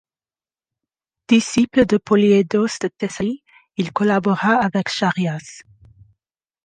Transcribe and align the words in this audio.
Disciple 1.31 1.85
de 1.85 1.99
Polyeidos 1.99 2.79
de 2.81 2.87
Thessalie, 2.89 3.43
il 3.77 3.93
collabora 3.93 4.55
avec 4.55 4.89
Charias. 4.89 5.61